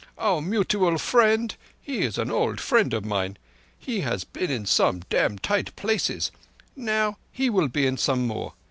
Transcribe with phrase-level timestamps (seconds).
[0.17, 3.37] Our mutual friend, he is old friend of mine.
[3.77, 6.31] He has been in some dam' tight places.
[6.75, 8.53] Now he will be in some more.